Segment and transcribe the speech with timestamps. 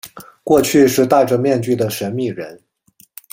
[0.43, 2.59] 过去是戴着面具的神祕人。